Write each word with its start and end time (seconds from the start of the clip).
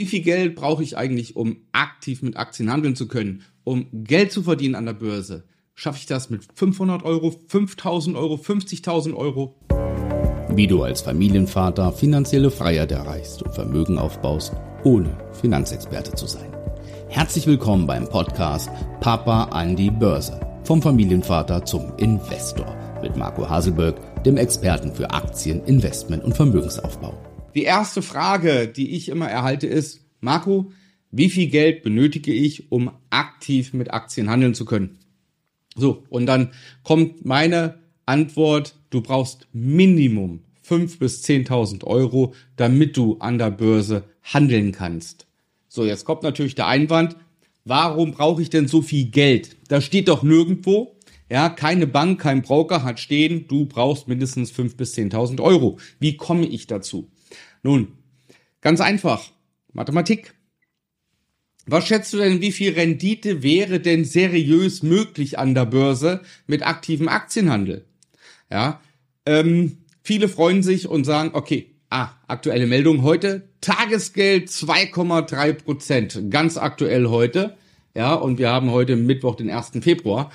Wie 0.00 0.06
viel 0.06 0.22
Geld 0.22 0.54
brauche 0.54 0.82
ich 0.82 0.96
eigentlich, 0.96 1.36
um 1.36 1.58
aktiv 1.72 2.22
mit 2.22 2.38
Aktien 2.38 2.72
handeln 2.72 2.96
zu 2.96 3.06
können, 3.06 3.42
um 3.64 3.86
Geld 3.92 4.32
zu 4.32 4.42
verdienen 4.42 4.74
an 4.74 4.86
der 4.86 4.94
Börse? 4.94 5.44
Schaffe 5.74 5.98
ich 5.98 6.06
das 6.06 6.30
mit 6.30 6.40
500 6.54 7.02
Euro, 7.02 7.34
5000 7.48 8.16
Euro, 8.16 8.36
50.000 8.36 9.14
Euro? 9.14 9.56
Wie 10.54 10.66
du 10.66 10.82
als 10.84 11.02
Familienvater 11.02 11.92
finanzielle 11.92 12.50
Freiheit 12.50 12.92
erreichst 12.92 13.42
und 13.42 13.54
Vermögen 13.54 13.98
aufbaust, 13.98 14.54
ohne 14.84 15.14
Finanzexperte 15.38 16.12
zu 16.12 16.26
sein. 16.26 16.50
Herzlich 17.10 17.46
willkommen 17.46 17.86
beim 17.86 18.08
Podcast 18.08 18.70
Papa 19.00 19.48
an 19.50 19.76
die 19.76 19.90
Börse. 19.90 20.40
Vom 20.64 20.80
Familienvater 20.80 21.66
zum 21.66 21.92
Investor 21.98 22.74
mit 23.02 23.18
Marco 23.18 23.46
Haselberg, 23.46 24.22
dem 24.24 24.38
Experten 24.38 24.94
für 24.94 25.10
Aktien, 25.10 25.62
Investment 25.64 26.24
und 26.24 26.34
Vermögensaufbau. 26.34 27.12
Die 27.54 27.64
erste 27.64 28.02
Frage, 28.02 28.68
die 28.68 28.90
ich 28.90 29.08
immer 29.08 29.28
erhalte, 29.28 29.66
ist, 29.66 30.00
Marco, 30.20 30.72
wie 31.10 31.30
viel 31.30 31.48
Geld 31.48 31.82
benötige 31.82 32.32
ich, 32.32 32.70
um 32.70 32.92
aktiv 33.10 33.72
mit 33.72 33.92
Aktien 33.92 34.30
handeln 34.30 34.54
zu 34.54 34.64
können? 34.64 34.98
So, 35.74 36.04
und 36.08 36.26
dann 36.26 36.50
kommt 36.84 37.24
meine 37.24 37.80
Antwort, 38.06 38.76
du 38.90 39.00
brauchst 39.00 39.48
Minimum 39.52 40.44
5.000 40.68 40.98
bis 40.98 41.24
10.000 41.24 41.84
Euro, 41.84 42.34
damit 42.56 42.96
du 42.96 43.18
an 43.18 43.38
der 43.38 43.50
Börse 43.50 44.04
handeln 44.22 44.70
kannst. 44.72 45.26
So, 45.68 45.84
jetzt 45.84 46.04
kommt 46.04 46.22
natürlich 46.22 46.54
der 46.54 46.68
Einwand, 46.68 47.16
warum 47.64 48.12
brauche 48.12 48.42
ich 48.42 48.50
denn 48.50 48.68
so 48.68 48.82
viel 48.82 49.06
Geld? 49.06 49.56
Das 49.68 49.84
steht 49.84 50.08
doch 50.08 50.22
nirgendwo. 50.22 50.96
Ja, 51.28 51.48
keine 51.48 51.86
Bank, 51.86 52.20
kein 52.20 52.42
Broker 52.42 52.82
hat 52.82 52.98
stehen, 52.98 53.46
du 53.46 53.64
brauchst 53.64 54.08
mindestens 54.08 54.52
5.000 54.52 54.76
bis 54.76 54.94
10.000 54.96 55.40
Euro. 55.40 55.78
Wie 56.00 56.16
komme 56.16 56.46
ich 56.46 56.66
dazu? 56.66 57.08
Nun, 57.62 57.88
ganz 58.60 58.80
einfach. 58.80 59.30
Mathematik. 59.72 60.34
Was 61.66 61.86
schätzt 61.86 62.12
du 62.12 62.18
denn, 62.18 62.40
wie 62.40 62.52
viel 62.52 62.72
Rendite 62.72 63.42
wäre 63.42 63.80
denn 63.80 64.04
seriös 64.04 64.82
möglich 64.82 65.38
an 65.38 65.54
der 65.54 65.66
Börse 65.66 66.22
mit 66.46 66.66
aktivem 66.66 67.08
Aktienhandel? 67.08 67.84
Ja, 68.50 68.80
ähm, 69.26 69.78
viele 70.02 70.28
freuen 70.28 70.62
sich 70.62 70.88
und 70.88 71.04
sagen, 71.04 71.30
okay, 71.34 71.70
ah, 71.90 72.10
aktuelle 72.26 72.66
Meldung 72.66 73.02
heute, 73.02 73.48
Tagesgeld 73.60 74.48
2,3 74.48 75.52
Prozent, 75.52 76.30
ganz 76.30 76.56
aktuell 76.56 77.08
heute. 77.08 77.56
Ja, 77.94 78.14
und 78.14 78.38
wir 78.38 78.50
haben 78.50 78.70
heute 78.70 78.96
Mittwoch, 78.96 79.36
den 79.36 79.50
1. 79.50 79.72
Februar. 79.82 80.32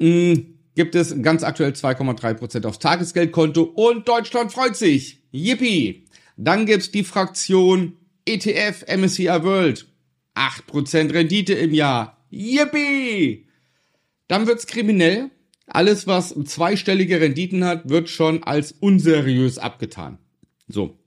Hm, 0.00 0.58
gibt 0.74 0.94
es 0.94 1.20
ganz 1.22 1.42
aktuell 1.42 1.72
2,3 1.72 2.34
Prozent 2.34 2.66
aufs 2.66 2.78
Tagesgeldkonto 2.78 3.62
und 3.62 4.08
Deutschland 4.08 4.52
freut 4.52 4.76
sich. 4.76 5.22
Yippie! 5.32 6.04
Dann 6.36 6.66
gibt's 6.66 6.90
die 6.90 7.04
Fraktion 7.04 7.96
ETF 8.24 8.84
MSCI 8.88 9.42
World. 9.42 9.86
8% 10.34 11.12
Rendite 11.12 11.54
im 11.54 11.74
Jahr. 11.74 12.24
Yippie! 12.30 13.46
Dann 14.28 14.46
wird's 14.46 14.66
kriminell. 14.66 15.30
Alles, 15.66 16.06
was 16.06 16.34
zweistellige 16.44 17.20
Renditen 17.20 17.64
hat, 17.64 17.88
wird 17.88 18.08
schon 18.08 18.42
als 18.42 18.72
unseriös 18.72 19.58
abgetan. 19.58 20.18
So. 20.68 20.98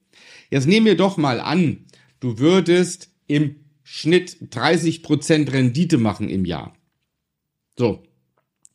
Jetzt 0.50 0.68
nehmen 0.68 0.86
wir 0.86 0.96
doch 0.96 1.18
mal 1.18 1.40
an, 1.40 1.86
du 2.20 2.38
würdest 2.40 3.10
im 3.28 3.58
Schnitt 3.84 4.38
30% 4.52 5.52
Rendite 5.52 5.98
machen 5.98 6.30
im 6.30 6.46
Jahr. 6.46 6.76
So. 7.78 8.04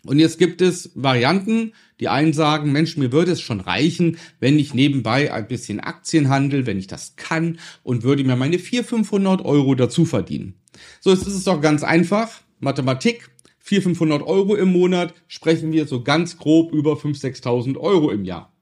Und 0.06 0.18
jetzt 0.18 0.38
gibt 0.38 0.62
es 0.62 0.90
Varianten, 0.94 1.72
die 2.00 2.08
einen 2.08 2.32
sagen, 2.32 2.72
Mensch, 2.72 2.96
mir 2.96 3.12
würde 3.12 3.32
es 3.32 3.40
schon 3.40 3.60
reichen, 3.60 4.16
wenn 4.38 4.58
ich 4.58 4.72
nebenbei 4.72 5.32
ein 5.32 5.46
bisschen 5.46 5.80
Aktien 5.80 6.28
handel, 6.28 6.66
wenn 6.66 6.78
ich 6.78 6.86
das 6.86 7.16
kann 7.16 7.58
und 7.82 8.02
würde 8.02 8.24
mir 8.24 8.36
meine 8.36 8.58
400, 8.58 8.88
500 8.88 9.44
Euro 9.44 9.74
dazu 9.74 10.04
verdienen. 10.04 10.54
So, 11.00 11.10
jetzt 11.10 11.26
ist 11.26 11.34
es 11.34 11.44
doch 11.44 11.60
ganz 11.60 11.82
einfach. 11.82 12.40
Mathematik, 12.60 13.30
400, 13.58 13.98
500 13.98 14.22
Euro 14.22 14.54
im 14.56 14.72
Monat, 14.72 15.14
sprechen 15.28 15.72
wir 15.72 15.86
so 15.86 16.02
ganz 16.02 16.38
grob 16.38 16.72
über 16.72 16.94
5.000, 16.94 17.42
6.000 17.42 17.76
Euro 17.76 18.10
im 18.10 18.25
Jahr. 18.25 18.52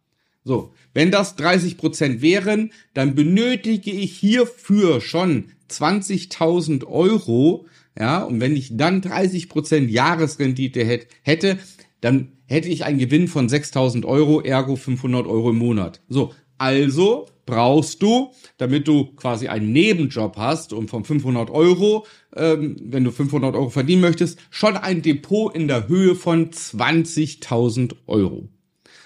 So, 0.44 0.72
wenn 0.94 1.10
das 1.10 1.36
30 1.36 1.76
Prozent 1.76 2.22
wären, 2.22 2.72
dann 2.94 3.14
benötige 3.14 3.90
ich 3.90 4.16
hierfür 4.16 5.00
schon 5.00 5.50
20.000 5.70 6.86
Euro, 6.86 7.66
ja, 7.98 8.22
und 8.22 8.41
wenn 8.41 8.54
ich 8.54 8.76
dann 8.76 9.00
30 9.00 9.48
Prozent 9.48 9.91
Jahresrendite 9.91 10.84
hätte, 11.22 11.59
dann 12.00 12.32
hätte 12.47 12.69
ich 12.69 12.84
einen 12.84 12.98
Gewinn 12.98 13.26
von 13.26 13.48
6000 13.48 14.04
Euro, 14.04 14.41
ergo 14.41 14.76
500 14.76 15.26
Euro 15.26 15.50
im 15.50 15.59
Monat. 15.59 16.00
So, 16.08 16.32
also 16.58 17.26
brauchst 17.44 18.03
du, 18.03 18.32
damit 18.56 18.87
du 18.87 19.14
quasi 19.16 19.48
einen 19.48 19.72
Nebenjob 19.72 20.37
hast 20.37 20.72
und 20.72 20.91
von 20.91 21.04
500 21.04 21.50
Euro, 21.50 22.06
ähm, 22.37 22.76
wenn 22.81 23.04
du 23.04 23.10
500 23.10 23.54
Euro 23.54 23.70
verdienen 23.70 24.03
möchtest, 24.03 24.38
schon 24.50 24.76
ein 24.76 25.03
Depot 25.03 25.54
in 25.54 25.66
der 25.66 25.88
Höhe 25.88 26.14
von 26.14 26.50
20.000 26.50 27.97
Euro. 28.06 28.48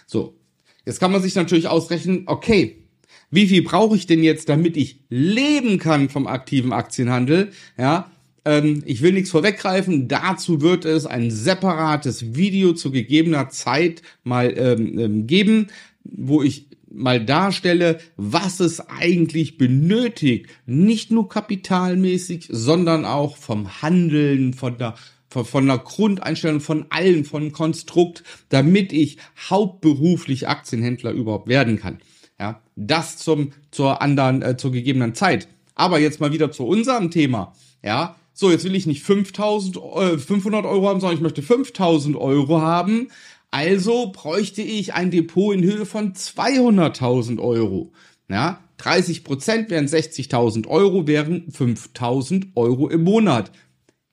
So, 0.06 0.36
jetzt 0.84 1.00
kann 1.00 1.12
man 1.12 1.22
sich 1.22 1.34
natürlich 1.34 1.69
ausrechnen, 1.69 2.25
okay, 2.26 2.82
wie 3.31 3.47
viel 3.47 3.62
brauche 3.62 3.97
ich 3.97 4.06
denn 4.06 4.22
jetzt, 4.22 4.50
damit 4.50 4.76
ich 4.76 5.04
leben 5.08 5.78
kann 5.78 6.10
vom 6.10 6.26
aktiven 6.26 6.72
Aktienhandel? 6.72 7.52
Ja, 7.78 8.10
ähm, 8.44 8.82
ich 8.86 9.03
will 9.03 9.12
nichts 9.12 9.30
vorweggreifen. 9.30 10.08
Dazu 10.08 10.60
wird 10.60 10.84
es 10.84 11.06
ein 11.06 11.30
separates 11.30 12.34
Video 12.34 12.72
zu 12.72 12.91
gegebener 12.91 13.48
Zeit 13.50 14.03
mal 14.25 14.53
ähm, 14.56 14.98
ähm, 14.98 15.26
geben, 15.26 15.69
wo 16.04 16.42
ich 16.42 16.66
mal 16.91 17.25
darstelle, 17.25 18.00
was 18.16 18.60
es 18.60 18.81
eigentlich 18.81 19.56
benötigt, 19.56 20.47
nicht 20.66 21.10
nur 21.10 21.28
kapitalmäßig, 21.28 22.48
sondern 22.50 23.04
auch 23.04 23.36
vom 23.36 23.82
Handeln, 23.82 24.54
von 24.54 24.78
der 24.78 24.94
von, 25.28 25.66
der 25.66 25.78
Grundeinstellung 25.78 26.60
von 26.60 26.84
allen, 26.91 27.25
von 27.25 27.52
Konstrukt, 27.52 28.22
damit 28.50 28.92
ich 28.92 29.16
hauptberuflich 29.48 30.47
Aktienhändler 30.47 31.12
überhaupt 31.12 31.48
werden 31.48 31.78
kann. 31.78 32.00
Ja, 32.38 32.60
das 32.76 33.16
zum 33.16 33.52
zur 33.70 34.02
anderen 34.02 34.42
äh, 34.42 34.58
zur 34.58 34.72
gegebenen 34.72 35.14
Zeit. 35.14 35.48
Aber 35.75 35.98
jetzt 35.98 36.20
mal 36.20 36.32
wieder 36.32 36.50
zu 36.50 36.66
unserem 36.66 37.10
Thema. 37.10 37.54
Ja, 37.82 38.16
so, 38.42 38.50
jetzt 38.50 38.64
will 38.64 38.75
ich 38.75 38.86
nicht 38.86 39.03
5000, 39.04 39.76
äh, 39.76 40.19
500 40.19 40.66
Euro 40.66 40.88
haben, 40.88 41.00
sondern 41.00 41.16
ich 41.16 41.22
möchte 41.22 41.42
5000 41.42 42.16
Euro 42.16 42.60
haben. 42.60 43.08
Also 43.53 44.10
bräuchte 44.12 44.62
ich 44.62 44.94
ein 44.94 45.12
Depot 45.12 45.54
in 45.54 45.62
Höhe 45.62 45.86
von 45.86 46.12
200.000 46.14 47.38
Euro. 47.38 47.92
Ja, 48.28 48.64
30 48.78 49.22
Prozent 49.22 49.70
wären 49.70 49.86
60.000 49.86 50.66
Euro, 50.66 51.06
wären 51.06 51.52
5.000 51.52 52.48
Euro 52.56 52.88
im 52.88 53.04
Monat. 53.04 53.52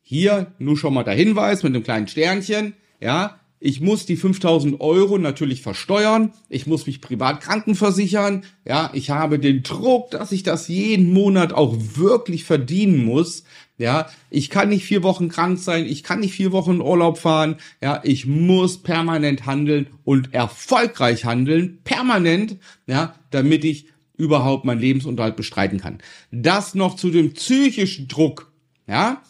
Hier 0.01 0.53
nur 0.59 0.77
schon 0.77 0.93
mal 0.93 1.03
der 1.03 1.15
Hinweis 1.15 1.63
mit 1.63 1.73
dem 1.73 1.83
kleinen 1.83 2.07
Sternchen. 2.07 2.75
Ja, 3.01 3.38
ich 3.59 3.81
muss 3.81 4.05
die 4.05 4.15
5000 4.15 4.79
Euro 4.79 5.17
natürlich 5.17 5.61
versteuern. 5.61 6.31
Ich 6.47 6.65
muss 6.65 6.87
mich 6.87 7.01
privat 7.01 7.41
krankenversichern. 7.41 8.43
Ja, 8.65 8.89
ich 8.93 9.09
habe 9.09 9.37
den 9.37 9.63
Druck, 9.63 10.11
dass 10.11 10.31
ich 10.31 10.43
das 10.43 10.69
jeden 10.69 11.11
Monat 11.11 11.51
auch 11.51 11.75
wirklich 11.95 12.45
verdienen 12.45 13.03
muss. 13.03 13.43
Ja, 13.77 14.09
ich 14.29 14.49
kann 14.49 14.69
nicht 14.69 14.85
vier 14.85 15.03
Wochen 15.03 15.29
krank 15.29 15.57
sein, 15.57 15.85
ich 15.85 16.03
kann 16.03 16.19
nicht 16.19 16.33
vier 16.33 16.51
Wochen 16.51 16.81
Urlaub 16.81 17.17
fahren. 17.17 17.55
Ja, 17.81 18.01
ich 18.03 18.25
muss 18.25 18.77
permanent 18.77 19.45
handeln 19.45 19.87
und 20.03 20.33
erfolgreich 20.33 21.25
handeln, 21.25 21.79
permanent, 21.83 22.57
ja, 22.87 23.15
damit 23.31 23.63
ich 23.63 23.87
überhaupt 24.17 24.65
meinen 24.65 24.81
Lebensunterhalt 24.81 25.37
bestreiten 25.37 25.79
kann. 25.79 25.99
Das 26.31 26.75
noch 26.75 26.97
zu 26.97 27.09
dem 27.09 27.33
psychischen 27.33 28.07
Druck, 28.09 28.51
ja. 28.85 29.21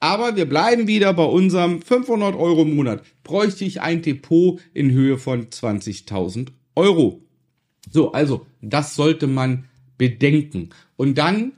Aber 0.00 0.36
wir 0.36 0.46
bleiben 0.46 0.86
wieder 0.86 1.12
bei 1.14 1.24
unserem 1.24 1.80
500 1.80 2.34
Euro 2.34 2.62
im 2.62 2.76
Monat. 2.76 3.02
Bräuchte 3.24 3.64
ich 3.64 3.80
ein 3.80 4.02
Depot 4.02 4.60
in 4.74 4.90
Höhe 4.90 5.18
von 5.18 5.46
20.000 5.46 6.48
Euro. 6.74 7.22
So, 7.90 8.12
also, 8.12 8.46
das 8.60 8.94
sollte 8.94 9.26
man 9.26 9.64
bedenken. 9.96 10.70
Und 10.96 11.16
dann 11.16 11.52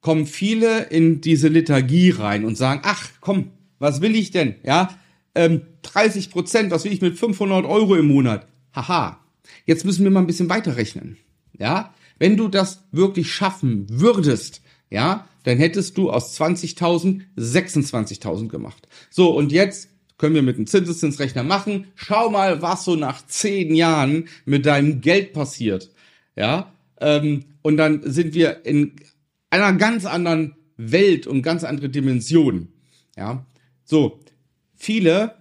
kommen 0.00 0.26
viele 0.26 0.84
in 0.84 1.20
diese 1.20 1.48
Liturgie 1.48 2.10
rein 2.10 2.44
und 2.44 2.56
sagen, 2.56 2.80
ach 2.84 3.10
komm, 3.20 3.50
was 3.78 4.00
will 4.00 4.16
ich 4.16 4.30
denn? 4.30 4.56
Ja, 4.64 4.98
ähm, 5.34 5.62
30 5.82 6.30
Prozent, 6.30 6.70
was 6.70 6.84
will 6.84 6.92
ich 6.92 7.00
mit 7.00 7.18
500 7.18 7.64
Euro 7.64 7.96
im 7.96 8.08
Monat? 8.08 8.46
Haha, 8.74 9.20
jetzt 9.66 9.84
müssen 9.84 10.04
wir 10.04 10.10
mal 10.10 10.20
ein 10.20 10.26
bisschen 10.26 10.48
weiterrechnen. 10.48 11.18
Ja, 11.58 11.94
wenn 12.18 12.36
du 12.36 12.48
das 12.48 12.84
wirklich 12.92 13.32
schaffen 13.32 13.86
würdest, 13.88 14.62
ja, 14.90 15.28
dann 15.44 15.58
hättest 15.58 15.96
du 15.96 16.10
aus 16.10 16.38
20.000 16.38 17.22
26.000 17.36 18.48
gemacht. 18.48 18.88
So, 19.08 19.30
und 19.30 19.52
jetzt 19.52 19.88
können 20.18 20.34
wir 20.34 20.42
mit 20.42 20.58
dem 20.58 20.66
Zinseszinsrechner 20.66 21.42
machen. 21.42 21.86
Schau 21.94 22.28
mal, 22.28 22.60
was 22.60 22.84
so 22.84 22.94
nach 22.94 23.26
zehn 23.26 23.74
Jahren 23.74 24.28
mit 24.44 24.66
deinem 24.66 25.00
Geld 25.00 25.32
passiert. 25.32 25.90
Ja, 26.36 26.72
ähm, 27.00 27.44
und 27.62 27.76
dann 27.76 28.02
sind 28.04 28.34
wir 28.34 28.66
in 28.66 28.96
einer 29.48 29.72
ganz 29.72 30.04
anderen 30.04 30.54
Welt 30.76 31.26
und 31.26 31.42
ganz 31.42 31.64
andere 31.64 31.88
Dimension. 31.88 32.68
Ja, 33.16 33.46
so 33.84 34.20
viele, 34.76 35.36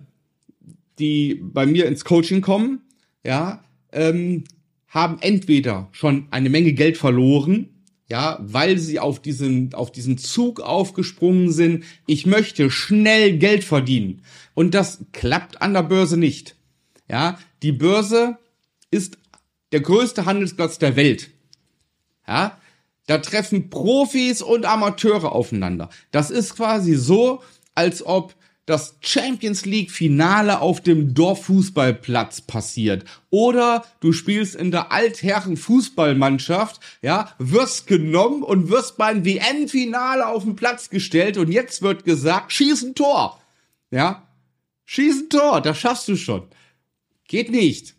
die 0.98 1.36
bei 1.36 1.66
mir 1.66 1.86
ins 1.86 2.06
Coaching 2.06 2.42
kommen, 2.42 2.82
ja, 3.26 3.64
ähm, 3.92 4.46
haben 4.88 5.18
entweder 5.22 5.90
schon 5.92 6.28
eine 6.32 6.50
Menge 6.50 6.74
Geld 6.74 6.98
verloren, 6.98 7.70
ja, 8.10 8.40
weil 8.42 8.80
sie 8.80 9.00
auf 9.00 9.22
diesen, 9.22 9.74
auf 9.74 9.92
diesen 9.92 10.18
Zug 10.18 10.62
aufgesprungen 10.62 11.52
sind. 11.52 11.84
Ich 12.08 12.26
möchte 12.26 12.72
schnell 12.72 13.38
Geld 13.38 13.64
verdienen. 13.64 14.24
Und 14.56 14.74
das 14.74 15.00
klappt 15.14 15.62
an 15.62 15.74
der 15.74 15.84
Börse 15.84 16.18
nicht. 16.18 16.56
Ja, 17.08 17.38
die 17.62 17.72
Börse 17.72 18.38
ist 18.92 19.18
der 19.72 19.82
größte 19.82 20.26
Handelsplatz 20.26 20.80
der 20.80 20.96
Welt. 20.96 21.30
Ja, 22.28 22.58
da 23.06 23.20
treffen 23.20 23.70
Profis 23.70 24.42
und 24.42 24.66
Amateure 24.66 25.32
aufeinander. 25.32 25.90
Das 26.12 26.32
ist 26.32 26.56
quasi 26.56 26.96
so, 26.96 27.42
als 27.76 28.06
ob 28.06 28.36
das 28.70 28.98
Champions 29.02 29.66
League 29.66 29.90
Finale 29.90 30.62
auf 30.62 30.82
dem 30.82 31.16
Dorffußballplatz 31.16 32.42
passiert 32.42 33.04
oder 33.32 33.84
du 34.00 34.14
spielst 34.14 34.56
in 34.56 34.70
der 34.70 34.92
Altherren 34.92 35.58
Fußballmannschaft, 35.58 36.80
ja, 37.02 37.34
wirst 37.40 37.88
genommen 37.88 38.44
und 38.44 38.70
wirst 38.70 38.98
beim 38.98 39.26
WM 39.26 39.68
Finale 39.68 40.28
auf 40.28 40.44
den 40.44 40.56
Platz 40.56 40.90
gestellt 40.90 41.38
und 41.38 41.52
jetzt 41.52 41.82
wird 41.82 42.06
gesagt, 42.06 42.54
schieß 42.54 42.84
ein 42.84 42.96
Tor. 42.96 43.42
Ja? 43.90 44.28
Schieß 44.86 45.24
ein 45.24 45.30
Tor, 45.30 45.62
das 45.62 45.80
schaffst 45.80 46.08
du 46.08 46.16
schon. 46.16 46.48
Geht 47.28 47.50
nicht. 47.50 47.96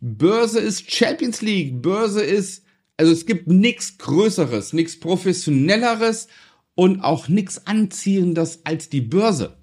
Börse 0.00 0.60
ist 0.60 0.90
Champions 0.92 1.40
League, 1.40 1.80
Börse 1.80 2.22
ist 2.22 2.64
also 2.98 3.12
es 3.12 3.24
gibt 3.24 3.46
nichts 3.46 3.96
größeres, 3.96 4.74
nichts 4.74 5.00
professionelleres 5.00 6.28
und 6.74 7.00
auch 7.00 7.28
nichts 7.28 7.66
anziehendes 7.66 8.60
als 8.64 8.90
die 8.90 9.00
Börse. 9.00 9.56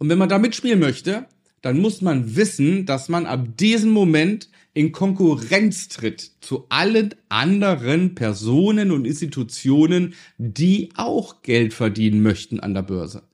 Und 0.00 0.08
wenn 0.08 0.18
man 0.18 0.30
da 0.30 0.38
mitspielen 0.38 0.80
möchte, 0.80 1.26
dann 1.60 1.78
muss 1.78 2.00
man 2.00 2.34
wissen, 2.34 2.86
dass 2.86 3.10
man 3.10 3.26
ab 3.26 3.58
diesem 3.58 3.90
Moment 3.90 4.48
in 4.72 4.92
Konkurrenz 4.92 5.88
tritt 5.88 6.32
zu 6.40 6.64
allen 6.70 7.14
anderen 7.28 8.14
Personen 8.14 8.92
und 8.92 9.04
Institutionen, 9.04 10.14
die 10.38 10.88
auch 10.96 11.42
Geld 11.42 11.74
verdienen 11.74 12.22
möchten 12.22 12.60
an 12.60 12.72
der 12.72 12.82
Börse. 12.82 13.24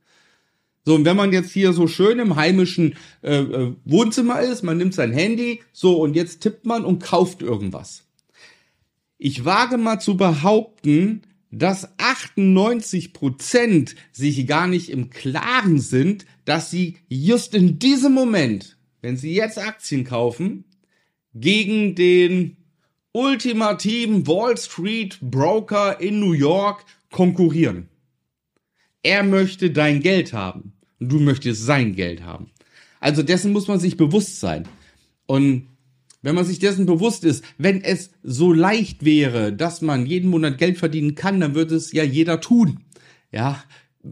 So, 0.84 0.96
und 0.96 1.04
wenn 1.04 1.16
man 1.16 1.32
jetzt 1.32 1.52
hier 1.52 1.72
so 1.72 1.86
schön 1.86 2.18
im 2.18 2.34
heimischen 2.34 2.96
äh, 3.22 3.36
äh 3.38 3.72
Wohnzimmer 3.84 4.40
ist, 4.40 4.64
man 4.64 4.76
nimmt 4.76 4.94
sein 4.94 5.12
Handy, 5.12 5.60
so 5.72 6.00
und 6.00 6.16
jetzt 6.16 6.40
tippt 6.40 6.66
man 6.66 6.84
und 6.84 7.00
kauft 7.00 7.42
irgendwas. 7.42 8.02
Ich 9.18 9.44
wage 9.44 9.78
mal 9.78 10.00
zu 10.00 10.16
behaupten, 10.16 11.22
dass 11.58 11.88
98 11.98 13.12
Prozent 13.12 13.96
sich 14.12 14.46
gar 14.46 14.66
nicht 14.66 14.90
im 14.90 15.10
Klaren 15.10 15.78
sind, 15.78 16.26
dass 16.44 16.70
sie 16.70 16.98
just 17.08 17.54
in 17.54 17.78
diesem 17.78 18.12
Moment, 18.12 18.76
wenn 19.00 19.16
sie 19.16 19.34
jetzt 19.34 19.58
Aktien 19.58 20.04
kaufen, 20.04 20.64
gegen 21.34 21.94
den 21.94 22.56
ultimativen 23.12 24.26
Wall 24.26 24.56
Street 24.58 25.18
Broker 25.22 26.00
in 26.00 26.20
New 26.20 26.32
York 26.32 26.84
konkurrieren. 27.10 27.88
Er 29.02 29.22
möchte 29.22 29.70
dein 29.70 30.00
Geld 30.00 30.32
haben 30.32 30.72
und 31.00 31.10
du 31.10 31.20
möchtest 31.20 31.64
sein 31.64 31.94
Geld 31.94 32.22
haben. 32.22 32.50
Also 33.00 33.22
dessen 33.22 33.52
muss 33.52 33.68
man 33.68 33.80
sich 33.80 33.96
bewusst 33.96 34.40
sein. 34.40 34.68
Und 35.26 35.68
wenn 36.26 36.34
man 36.34 36.44
sich 36.44 36.58
dessen 36.58 36.86
bewusst 36.86 37.22
ist, 37.22 37.44
wenn 37.56 37.84
es 37.84 38.10
so 38.24 38.52
leicht 38.52 39.04
wäre, 39.04 39.52
dass 39.52 39.80
man 39.80 40.06
jeden 40.06 40.28
Monat 40.28 40.58
Geld 40.58 40.76
verdienen 40.76 41.14
kann, 41.14 41.38
dann 41.38 41.54
würde 41.54 41.76
es 41.76 41.92
ja 41.92 42.02
jeder 42.02 42.40
tun. 42.40 42.80
Ja, 43.30 43.62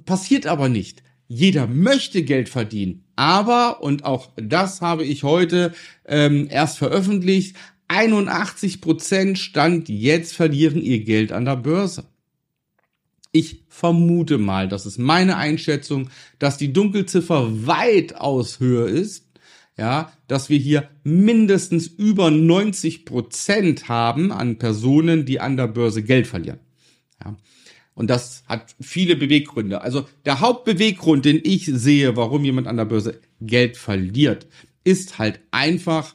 passiert 0.04 0.46
aber 0.46 0.68
nicht. 0.68 1.02
Jeder 1.26 1.66
möchte 1.66 2.22
Geld 2.22 2.48
verdienen. 2.48 3.02
Aber, 3.16 3.82
und 3.82 4.04
auch 4.04 4.30
das 4.36 4.80
habe 4.80 5.02
ich 5.02 5.24
heute 5.24 5.72
ähm, 6.06 6.46
erst 6.48 6.78
veröffentlicht, 6.78 7.56
81 7.88 8.80
Prozent 8.80 9.36
Stand 9.36 9.88
jetzt 9.88 10.34
verlieren 10.34 10.80
ihr 10.80 11.02
Geld 11.02 11.32
an 11.32 11.44
der 11.44 11.56
Börse. 11.56 12.04
Ich 13.32 13.64
vermute 13.68 14.38
mal, 14.38 14.68
das 14.68 14.86
ist 14.86 14.98
meine 14.98 15.36
Einschätzung, 15.36 16.10
dass 16.38 16.58
die 16.58 16.72
Dunkelziffer 16.72 17.66
weitaus 17.66 18.60
höher 18.60 18.86
ist 18.86 19.24
ja, 19.76 20.12
dass 20.28 20.50
wir 20.50 20.58
hier 20.58 20.88
mindestens 21.02 21.86
über 21.86 22.30
90 22.30 23.04
Prozent 23.04 23.88
haben 23.88 24.32
an 24.32 24.58
Personen, 24.58 25.26
die 25.26 25.40
an 25.40 25.56
der 25.56 25.68
Börse 25.68 26.02
Geld 26.02 26.26
verlieren. 26.26 26.60
Ja. 27.24 27.36
Und 27.94 28.08
das 28.10 28.44
hat 28.46 28.74
viele 28.80 29.16
Beweggründe. 29.16 29.80
Also 29.80 30.06
der 30.24 30.40
Hauptbeweggrund, 30.40 31.24
den 31.24 31.40
ich 31.42 31.66
sehe, 31.66 32.16
warum 32.16 32.44
jemand 32.44 32.66
an 32.66 32.76
der 32.76 32.84
Börse 32.84 33.20
Geld 33.40 33.76
verliert, 33.76 34.46
ist 34.84 35.18
halt 35.18 35.40
einfach 35.50 36.14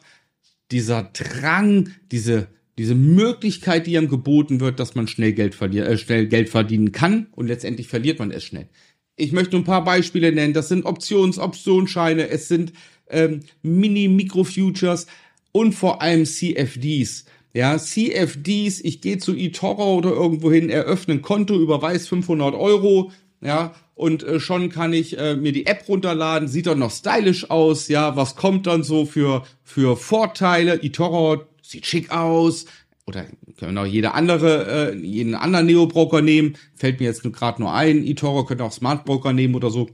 dieser 0.72 1.04
Drang, 1.04 1.92
diese 2.12 2.48
diese 2.80 2.96
Möglichkeit, 2.96 3.88
die 3.88 3.96
ihm 3.96 4.08
geboten 4.08 4.62
wird, 4.62 4.80
dass 4.80 4.96
man 4.96 5.10
schnell 5.10 5.34
Geld, 5.34 5.54
verliert, 5.54 5.86
äh, 5.86 5.98
schnell 5.98 6.28
Geld 6.28 6.48
verdienen 6.48 6.94
kann 6.94 7.28
und 7.34 7.48
letztendlich 7.48 7.90
verliert 7.90 8.20
man 8.20 8.32
es 8.32 8.46
schnell. 8.46 8.70
Ich 9.18 9.34
möchte 9.34 9.58
ein 9.58 9.66
paar 9.66 9.84
Beispiele 9.84 10.32
nennen. 10.32 10.54
Das 10.54 10.70
sind 10.70 10.86
Options, 10.86 11.40
Optionsscheine, 11.40 12.30
es 12.30 12.48
sind 12.48 12.72
ähm, 13.10 13.42
Mini-Micro-Futures 13.62 15.08
und 15.52 15.74
vor 15.74 16.02
allem 16.02 16.26
CFDs. 16.26 17.26
Ja, 17.54 17.78
CFDs, 17.78 18.82
ich 18.82 19.02
gehe 19.02 19.18
zu 19.18 19.36
eToro 19.36 19.96
oder 19.96 20.12
irgendwo 20.12 20.52
hin, 20.52 20.70
eröffne 20.70 21.16
ein 21.16 21.22
Konto, 21.22 21.56
überweise 21.60 22.08
500 22.08 22.54
Euro, 22.54 23.12
ja, 23.42 23.74
und 23.96 24.24
äh, 24.24 24.40
schon 24.40 24.70
kann 24.70 24.94
ich 24.94 25.18
äh, 25.18 25.36
mir 25.36 25.52
die 25.52 25.66
App 25.66 25.86
runterladen, 25.88 26.48
sieht 26.48 26.68
doch 26.68 26.76
noch 26.76 26.92
stylisch 26.92 27.50
aus, 27.50 27.88
ja, 27.88 28.16
was 28.16 28.36
kommt 28.36 28.68
dann 28.68 28.84
so 28.84 29.06
für, 29.06 29.44
für 29.64 29.98
Vorteile? 29.98 30.82
eToro 30.84 31.42
sieht 31.62 31.86
schick 31.86 32.12
aus, 32.12 32.66
oder 33.08 33.26
können 33.58 33.78
auch 33.78 33.86
jede 33.86 34.14
andere, 34.14 34.92
äh, 34.92 34.96
jeden 34.96 35.34
anderen 35.34 35.66
Neo-Broker 35.66 36.22
nehmen, 36.22 36.56
fällt 36.76 37.00
mir 37.00 37.08
jetzt 37.08 37.24
gerade 37.24 37.62
nur 37.62 37.74
ein, 37.74 38.06
eToro 38.06 38.46
könnte 38.46 38.64
auch 38.64 38.72
Smart 38.72 39.06
Broker 39.06 39.34
nehmen 39.34 39.56
oder 39.56 39.72
so. 39.72 39.90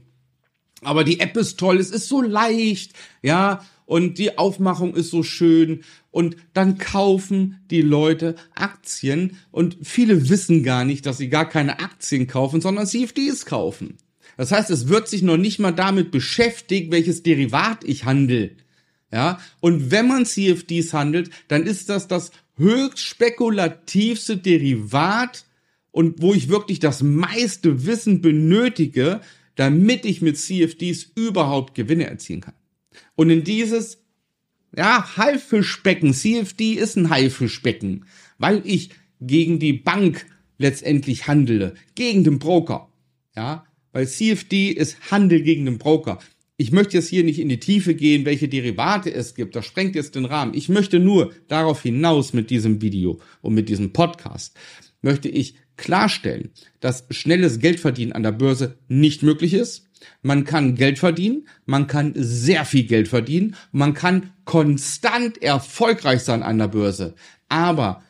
Aber 0.86 1.02
die 1.02 1.18
App 1.18 1.36
ist 1.36 1.58
toll, 1.58 1.78
es 1.78 1.90
ist 1.90 2.08
so 2.08 2.22
leicht, 2.22 2.92
ja, 3.20 3.64
und 3.86 4.18
die 4.18 4.38
Aufmachung 4.38 4.94
ist 4.94 5.10
so 5.10 5.24
schön 5.24 5.82
und 6.12 6.36
dann 6.54 6.78
kaufen 6.78 7.58
die 7.70 7.82
Leute 7.82 8.36
Aktien 8.54 9.36
und 9.50 9.78
viele 9.82 10.28
wissen 10.28 10.62
gar 10.62 10.84
nicht, 10.84 11.04
dass 11.04 11.18
sie 11.18 11.28
gar 11.28 11.48
keine 11.48 11.80
Aktien 11.80 12.28
kaufen, 12.28 12.60
sondern 12.60 12.86
CFDs 12.86 13.46
kaufen. 13.46 13.96
Das 14.36 14.52
heißt, 14.52 14.70
es 14.70 14.86
wird 14.86 15.08
sich 15.08 15.22
noch 15.22 15.38
nicht 15.38 15.58
mal 15.58 15.72
damit 15.72 16.12
beschäftigt, 16.12 16.92
welches 16.92 17.24
Derivat 17.24 17.82
ich 17.82 18.04
handle. 18.04 18.52
Ja, 19.12 19.40
und 19.58 19.90
wenn 19.90 20.06
man 20.06 20.24
CFDs 20.24 20.92
handelt, 20.92 21.30
dann 21.48 21.64
ist 21.64 21.88
das 21.88 22.06
das 22.06 22.30
höchst 22.56 23.00
spekulativste 23.00 24.36
Derivat 24.36 25.46
und 25.90 26.22
wo 26.22 26.32
ich 26.32 26.48
wirklich 26.48 26.78
das 26.78 27.02
meiste 27.02 27.86
Wissen 27.86 28.20
benötige, 28.20 29.20
damit 29.56 30.04
ich 30.04 30.22
mit 30.22 30.38
CFDs 30.38 31.10
überhaupt 31.14 31.74
Gewinne 31.74 32.06
erzielen 32.06 32.40
kann. 32.42 32.54
Und 33.16 33.30
in 33.30 33.44
dieses, 33.44 33.98
ja, 34.76 35.16
Haifischbecken, 35.16 36.14
CFD 36.14 36.74
ist 36.74 36.96
ein 36.96 37.10
Haifischbecken, 37.10 38.04
weil 38.38 38.62
ich 38.64 38.90
gegen 39.20 39.58
die 39.58 39.72
Bank 39.72 40.26
letztendlich 40.58 41.26
handele, 41.26 41.74
gegen 41.94 42.24
den 42.24 42.38
Broker. 42.38 42.88
Ja, 43.34 43.66
weil 43.92 44.06
CFD 44.06 44.70
ist 44.70 45.10
Handel 45.10 45.42
gegen 45.42 45.64
den 45.64 45.78
Broker. 45.78 46.18
Ich 46.58 46.72
möchte 46.72 46.96
jetzt 46.96 47.08
hier 47.08 47.24
nicht 47.24 47.38
in 47.38 47.50
die 47.50 47.60
Tiefe 47.60 47.94
gehen, 47.94 48.24
welche 48.24 48.48
Derivate 48.48 49.12
es 49.12 49.34
gibt. 49.34 49.56
Das 49.56 49.66
sprengt 49.66 49.94
jetzt 49.94 50.14
den 50.14 50.24
Rahmen. 50.24 50.54
Ich 50.54 50.70
möchte 50.70 50.98
nur 50.98 51.34
darauf 51.48 51.82
hinaus 51.82 52.32
mit 52.32 52.48
diesem 52.48 52.80
Video 52.80 53.20
und 53.42 53.54
mit 53.54 53.68
diesem 53.68 53.92
Podcast, 53.92 54.56
möchte 55.02 55.28
ich 55.28 55.56
klarstellen, 55.76 56.50
dass 56.80 57.04
schnelles 57.10 57.58
Geldverdienen 57.58 58.12
an 58.12 58.22
der 58.22 58.32
Börse 58.32 58.78
nicht 58.88 59.22
möglich 59.22 59.54
ist. 59.54 59.88
Man 60.22 60.44
kann 60.44 60.74
Geld 60.74 60.98
verdienen, 60.98 61.48
man 61.64 61.86
kann 61.86 62.12
sehr 62.16 62.64
viel 62.64 62.84
Geld 62.84 63.08
verdienen, 63.08 63.56
man 63.72 63.94
kann 63.94 64.30
konstant 64.44 65.42
erfolgreich 65.42 66.22
sein 66.22 66.42
an 66.42 66.58
der 66.58 66.68
Börse. 66.68 67.14
Aber 67.48 68.02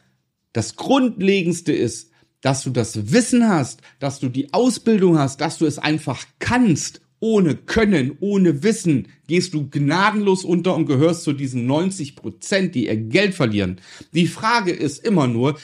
das 0.52 0.76
Grundlegendste 0.76 1.72
ist, 1.72 2.10
dass 2.40 2.62
du 2.62 2.70
das 2.70 3.12
Wissen 3.12 3.48
hast, 3.48 3.80
dass 3.98 4.20
du 4.20 4.28
die 4.28 4.52
Ausbildung 4.52 5.18
hast, 5.18 5.40
dass 5.40 5.58
du 5.58 5.66
es 5.66 5.78
einfach 5.78 6.24
kannst. 6.38 7.00
Ohne 7.18 7.56
Können, 7.56 8.16
ohne 8.20 8.62
Wissen 8.62 9.08
gehst 9.26 9.54
du 9.54 9.68
gnadenlos 9.70 10.44
unter 10.44 10.76
und 10.76 10.86
gehörst 10.86 11.24
zu 11.24 11.32
diesen 11.32 11.66
90 11.66 12.14
Prozent, 12.14 12.74
die 12.74 12.86
ihr 12.86 12.96
Geld 12.96 13.34
verlieren. 13.34 13.80
Die 14.12 14.26
Frage 14.26 14.70
ist 14.70 15.04
immer 15.04 15.26
nur, 15.26 15.58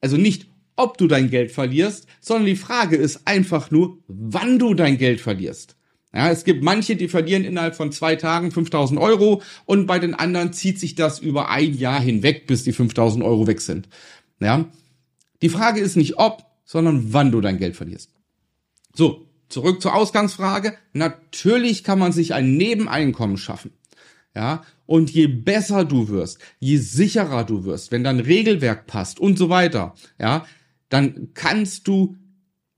also 0.00 0.16
nicht 0.16 0.49
ob 0.80 0.98
du 0.98 1.06
dein 1.06 1.30
Geld 1.30 1.52
verlierst, 1.52 2.06
sondern 2.20 2.46
die 2.46 2.56
Frage 2.56 2.96
ist 2.96 3.26
einfach 3.26 3.70
nur, 3.70 3.98
wann 4.08 4.58
du 4.58 4.74
dein 4.74 4.98
Geld 4.98 5.20
verlierst. 5.20 5.76
Ja, 6.12 6.30
es 6.30 6.44
gibt 6.44 6.64
manche, 6.64 6.96
die 6.96 7.08
verlieren 7.08 7.44
innerhalb 7.44 7.76
von 7.76 7.92
zwei 7.92 8.16
Tagen 8.16 8.50
5000 8.50 8.98
Euro 8.98 9.42
und 9.64 9.86
bei 9.86 9.98
den 10.00 10.14
anderen 10.14 10.52
zieht 10.52 10.80
sich 10.80 10.96
das 10.96 11.20
über 11.20 11.50
ein 11.50 11.74
Jahr 11.74 12.00
hinweg, 12.00 12.46
bis 12.46 12.64
die 12.64 12.72
5000 12.72 13.22
Euro 13.22 13.46
weg 13.46 13.60
sind. 13.60 13.88
Ja, 14.40 14.64
die 15.42 15.50
Frage 15.50 15.80
ist 15.80 15.96
nicht 15.96 16.18
ob, 16.18 16.44
sondern 16.64 17.12
wann 17.12 17.30
du 17.30 17.40
dein 17.40 17.58
Geld 17.58 17.76
verlierst. 17.76 18.10
So, 18.94 19.26
zurück 19.48 19.80
zur 19.80 19.94
Ausgangsfrage. 19.94 20.74
Natürlich 20.92 21.84
kann 21.84 21.98
man 21.98 22.12
sich 22.12 22.34
ein 22.34 22.56
Nebeneinkommen 22.56 23.36
schaffen. 23.36 23.72
Ja, 24.34 24.62
und 24.86 25.10
je 25.10 25.26
besser 25.26 25.84
du 25.84 26.08
wirst, 26.08 26.38
je 26.60 26.76
sicherer 26.76 27.44
du 27.44 27.64
wirst, 27.64 27.90
wenn 27.90 28.04
dein 28.04 28.20
Regelwerk 28.20 28.86
passt 28.86 29.18
und 29.18 29.36
so 29.36 29.48
weiter, 29.48 29.94
ja, 30.20 30.46
dann 30.90 31.30
kannst 31.32 31.88
du 31.88 32.16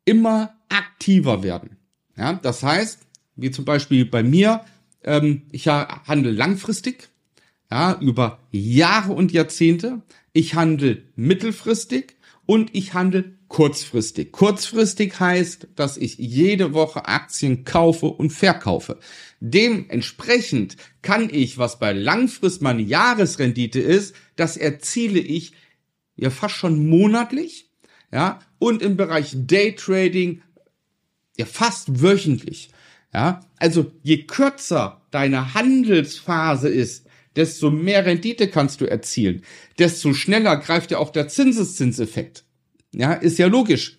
immer 0.05 0.55
aktiver 0.69 1.43
werden. 1.43 1.77
Ja, 2.17 2.35
das 2.35 2.63
heißt, 2.63 3.01
wie 3.37 3.51
zum 3.51 3.65
Beispiel 3.65 4.05
bei 4.05 4.23
mir, 4.23 4.65
ähm, 5.03 5.43
ich 5.51 5.67
handle 5.67 6.31
langfristig, 6.31 7.09
ja, 7.71 7.99
über 8.01 8.39
Jahre 8.51 9.15
und 9.15 9.33
Jahrzehnte. 9.33 10.03
Ich 10.33 10.55
handle 10.55 11.03
mittelfristig 11.17 12.17
und 12.47 12.75
ich 12.75 12.95
handle 12.95 13.33
kurzfristig. 13.49 14.33
Kurzfristig 14.33 15.19
heißt, 15.19 15.69
dass 15.77 15.97
ich 15.97 16.17
jede 16.19 16.73
Woche 16.75 17.07
Aktien 17.07 17.65
kaufe 17.65 18.07
und 18.07 18.31
verkaufe. 18.31 18.99
Dementsprechend 19.41 20.77
kann 21.03 21.29
ich, 21.31 21.59
was 21.59 21.79
bei 21.79 21.93
Langfrist 21.93 22.63
meine 22.63 22.83
Jahresrendite 22.83 23.81
ist, 23.81 24.15
das 24.37 24.57
erziele 24.57 25.21
ich 25.21 25.53
ja 26.17 26.31
fast 26.31 26.55
schon 26.55 26.89
monatlich, 26.89 27.72
ja, 28.13 28.41
und 28.59 28.83
im 28.83 28.97
Bereich 28.97 29.33
Daytrading 29.35 30.43
ja 31.37 31.47
fast 31.47 32.03
wöchentlich. 32.03 32.71
Ja, 33.13 33.41
also 33.59 33.93
je 34.03 34.25
kürzer 34.25 35.03
deine 35.11 35.55
Handelsphase 35.55 36.69
ist, 36.69 37.07
desto 37.37 37.71
mehr 37.71 38.07
Rendite 38.07 38.49
kannst 38.49 38.81
du 38.81 38.87
erzielen, 38.87 39.43
desto 39.79 40.15
schneller 40.15 40.57
greift 40.57 40.91
ja 40.91 40.99
auch 40.99 41.11
der 41.11 41.29
Zinseszinseffekt. 41.29 42.45
Ja, 42.95 43.13
ist 43.15 43.39
ja 43.39 43.47
logisch. 43.47 43.99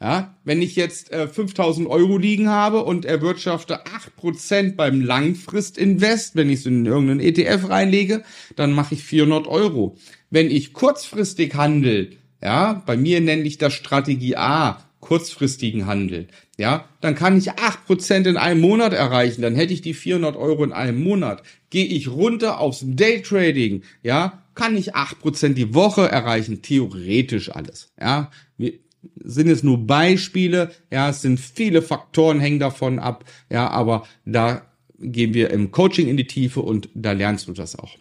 Ja, 0.00 0.36
wenn 0.42 0.62
ich 0.62 0.74
jetzt 0.74 1.12
äh, 1.12 1.28
5000 1.28 1.88
Euro 1.88 2.18
liegen 2.18 2.48
habe 2.48 2.82
und 2.82 3.04
erwirtschafte 3.04 3.84
8% 3.84 4.74
beim 4.74 5.00
Langfristinvest, 5.00 6.34
wenn 6.34 6.50
ich 6.50 6.60
es 6.60 6.66
in 6.66 6.84
irgendeinen 6.86 7.20
ETF 7.20 7.68
reinlege, 7.68 8.24
dann 8.56 8.72
mache 8.72 8.96
ich 8.96 9.04
400 9.04 9.46
Euro. 9.46 9.96
Wenn 10.28 10.50
ich 10.50 10.72
kurzfristig 10.72 11.54
handel, 11.54 12.16
ja, 12.42 12.82
bei 12.86 12.96
mir 12.96 13.20
nenne 13.20 13.42
ich 13.42 13.58
das 13.58 13.72
Strategie 13.72 14.36
A, 14.36 14.84
kurzfristigen 15.00 15.86
Handel, 15.86 16.28
ja, 16.58 16.88
dann 17.00 17.14
kann 17.14 17.36
ich 17.36 17.52
8% 17.52 18.28
in 18.28 18.36
einem 18.36 18.60
Monat 18.60 18.92
erreichen, 18.92 19.42
dann 19.42 19.54
hätte 19.54 19.72
ich 19.72 19.82
die 19.82 19.94
400 19.94 20.36
Euro 20.36 20.62
in 20.64 20.72
einem 20.72 21.02
Monat. 21.02 21.42
Gehe 21.70 21.86
ich 21.86 22.08
runter 22.08 22.60
aufs 22.60 22.84
Daytrading, 22.86 23.82
ja, 24.02 24.44
kann 24.54 24.76
ich 24.76 24.94
8% 24.94 25.54
die 25.54 25.74
Woche 25.74 26.08
erreichen, 26.08 26.62
theoretisch 26.62 27.50
alles, 27.50 27.92
ja. 28.00 28.30
Wir 28.56 28.74
sind 29.16 29.48
es 29.48 29.64
nur 29.64 29.86
Beispiele, 29.86 30.70
ja, 30.90 31.10
es 31.10 31.22
sind 31.22 31.40
viele 31.40 31.82
Faktoren 31.82 32.38
hängen 32.38 32.60
davon 32.60 32.98
ab, 32.98 33.24
ja, 33.50 33.68
aber 33.68 34.06
da 34.24 34.66
gehen 35.00 35.34
wir 35.34 35.50
im 35.50 35.72
Coaching 35.72 36.06
in 36.06 36.16
die 36.16 36.28
Tiefe 36.28 36.60
und 36.60 36.88
da 36.94 37.12
lernst 37.12 37.48
du 37.48 37.52
das 37.52 37.76
auch. 37.76 37.96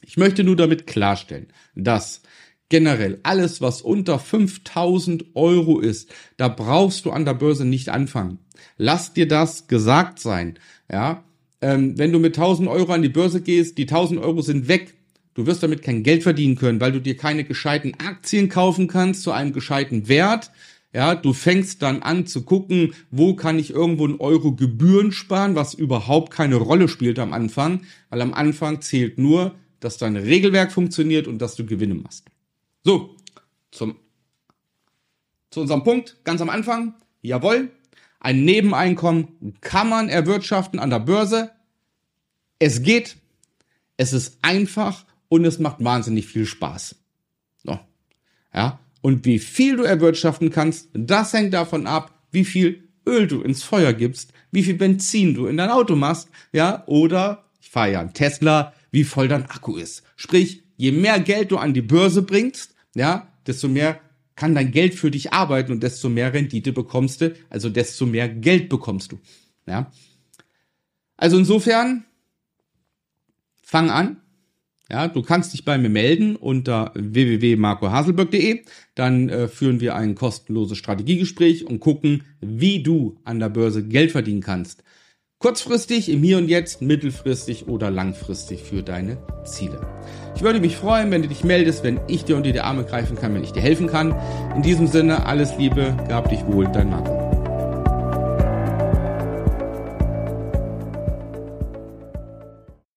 Ich 0.00 0.16
möchte 0.16 0.44
nur 0.44 0.56
damit 0.56 0.86
klarstellen, 0.86 1.48
dass 1.74 2.22
generell 2.68 3.20
alles, 3.22 3.60
was 3.60 3.82
unter 3.82 4.18
5000 4.18 5.34
Euro 5.34 5.78
ist, 5.78 6.10
da 6.36 6.48
brauchst 6.48 7.04
du 7.04 7.10
an 7.10 7.24
der 7.24 7.34
Börse 7.34 7.64
nicht 7.64 7.88
anfangen. 7.88 8.38
Lass 8.76 9.12
dir 9.12 9.28
das 9.28 9.68
gesagt 9.68 10.18
sein. 10.18 10.58
Ja, 10.90 11.24
ähm, 11.60 11.98
wenn 11.98 12.12
du 12.12 12.18
mit 12.18 12.36
1000 12.36 12.68
Euro 12.68 12.92
an 12.92 13.02
die 13.02 13.08
Börse 13.08 13.40
gehst, 13.40 13.78
die 13.78 13.86
1000 13.86 14.20
Euro 14.20 14.40
sind 14.42 14.68
weg. 14.68 14.94
Du 15.34 15.46
wirst 15.46 15.62
damit 15.62 15.82
kein 15.82 16.02
Geld 16.02 16.22
verdienen 16.22 16.56
können, 16.56 16.80
weil 16.80 16.92
du 16.92 17.00
dir 17.00 17.16
keine 17.16 17.44
gescheiten 17.44 17.94
Aktien 17.98 18.48
kaufen 18.48 18.88
kannst 18.88 19.22
zu 19.22 19.32
einem 19.32 19.52
gescheiten 19.52 20.08
Wert. 20.08 20.50
Ja, 20.94 21.14
du 21.14 21.34
fängst 21.34 21.82
dann 21.82 22.00
an 22.02 22.26
zu 22.26 22.42
gucken, 22.42 22.94
wo 23.10 23.34
kann 23.34 23.58
ich 23.58 23.70
irgendwo 23.70 24.04
einen 24.06 24.18
Euro 24.18 24.52
Gebühren 24.52 25.12
sparen, 25.12 25.54
was 25.54 25.74
überhaupt 25.74 26.32
keine 26.32 26.56
Rolle 26.56 26.88
spielt 26.88 27.18
am 27.18 27.34
Anfang, 27.34 27.82
weil 28.08 28.22
am 28.22 28.32
Anfang 28.32 28.80
zählt 28.80 29.18
nur, 29.18 29.54
dass 29.80 29.98
dein 29.98 30.16
Regelwerk 30.16 30.72
funktioniert 30.72 31.26
und 31.28 31.42
dass 31.42 31.54
du 31.54 31.66
Gewinne 31.66 31.96
machst. 31.96 32.24
So, 32.86 33.16
zum, 33.72 33.96
zu 35.50 35.60
unserem 35.62 35.82
Punkt, 35.82 36.18
ganz 36.22 36.40
am 36.40 36.48
Anfang. 36.48 36.94
Jawohl, 37.20 37.72
ein 38.20 38.44
Nebeneinkommen 38.44 39.56
kann 39.60 39.88
man 39.88 40.08
erwirtschaften 40.08 40.78
an 40.78 40.90
der 40.90 41.00
Börse. 41.00 41.50
Es 42.60 42.84
geht, 42.84 43.16
es 43.96 44.12
ist 44.12 44.38
einfach 44.42 45.04
und 45.26 45.44
es 45.44 45.58
macht 45.58 45.82
wahnsinnig 45.82 46.28
viel 46.28 46.46
Spaß. 46.46 46.94
So. 47.64 47.80
Ja. 48.54 48.78
Und 49.00 49.24
wie 49.24 49.40
viel 49.40 49.78
du 49.78 49.82
erwirtschaften 49.82 50.50
kannst, 50.50 50.88
das 50.92 51.32
hängt 51.32 51.54
davon 51.54 51.88
ab, 51.88 52.16
wie 52.30 52.44
viel 52.44 52.88
Öl 53.04 53.26
du 53.26 53.42
ins 53.42 53.64
Feuer 53.64 53.94
gibst, 53.94 54.32
wie 54.52 54.62
viel 54.62 54.74
Benzin 54.74 55.34
du 55.34 55.48
in 55.48 55.56
dein 55.56 55.70
Auto 55.70 55.96
machst, 55.96 56.28
ja, 56.52 56.84
oder, 56.86 57.46
ich 57.60 57.68
fahre 57.68 57.90
ja 57.90 58.00
einen 58.00 58.14
Tesla, 58.14 58.74
wie 58.92 59.02
voll 59.02 59.26
dein 59.26 59.46
Akku 59.46 59.76
ist. 59.76 60.04
Sprich, 60.14 60.62
je 60.76 60.92
mehr 60.92 61.18
Geld 61.18 61.50
du 61.50 61.56
an 61.56 61.74
die 61.74 61.82
Börse 61.82 62.22
bringst, 62.22 62.75
ja, 62.96 63.28
desto 63.46 63.68
mehr 63.68 64.00
kann 64.34 64.54
dein 64.54 64.72
Geld 64.72 64.94
für 64.94 65.10
dich 65.10 65.32
arbeiten 65.32 65.72
und 65.72 65.82
desto 65.82 66.08
mehr 66.08 66.32
Rendite 66.32 66.72
bekommst 66.72 67.20
du, 67.20 67.34
also 67.48 67.70
desto 67.70 68.06
mehr 68.06 68.28
Geld 68.28 68.68
bekommst 68.68 69.12
du. 69.12 69.18
Ja. 69.66 69.90
Also 71.16 71.38
insofern, 71.38 72.04
fang 73.62 73.90
an. 73.90 74.20
Ja, 74.90 75.08
du 75.08 75.22
kannst 75.22 75.52
dich 75.52 75.64
bei 75.64 75.78
mir 75.78 75.88
melden 75.88 76.36
unter 76.36 76.92
www.marcohaselberg.de. 76.94 78.62
Dann 78.94 79.28
äh, 79.28 79.48
führen 79.48 79.80
wir 79.80 79.96
ein 79.96 80.14
kostenloses 80.14 80.78
Strategiegespräch 80.78 81.66
und 81.66 81.80
gucken, 81.80 82.22
wie 82.40 82.84
du 82.84 83.18
an 83.24 83.40
der 83.40 83.48
Börse 83.48 83.84
Geld 83.84 84.12
verdienen 84.12 84.42
kannst. 84.42 84.84
Kurzfristig, 85.38 86.08
im 86.08 86.22
Hier 86.22 86.38
und 86.38 86.48
Jetzt, 86.48 86.80
mittelfristig 86.80 87.68
oder 87.68 87.90
langfristig 87.90 88.62
für 88.62 88.82
deine 88.82 89.18
Ziele. 89.44 89.78
Ich 90.34 90.40
würde 90.40 90.60
mich 90.60 90.78
freuen, 90.78 91.10
wenn 91.10 91.20
du 91.20 91.28
dich 91.28 91.44
meldest, 91.44 91.84
wenn 91.84 92.00
ich 92.08 92.24
dir 92.24 92.38
unter 92.38 92.52
die 92.52 92.60
Arme 92.60 92.84
greifen 92.84 93.18
kann, 93.18 93.34
wenn 93.34 93.44
ich 93.44 93.52
dir 93.52 93.60
helfen 93.60 93.86
kann. 93.86 94.14
In 94.54 94.62
diesem 94.62 94.86
Sinne, 94.86 95.26
alles 95.26 95.58
Liebe, 95.58 95.94
gab 96.08 96.30
dich 96.30 96.46
wohl, 96.46 96.66
dein 96.72 96.88
Marco. 96.88 97.15